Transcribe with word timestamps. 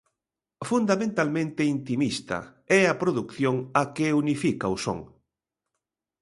Fundamentalmente 0.69 1.61
intimista, 1.77 2.37
é 2.79 2.81
a 2.87 2.97
produción 3.01 3.55
a 3.81 3.83
que 3.95 4.15
unifica 4.23 4.73
o 4.75 4.77
son. 4.85 4.99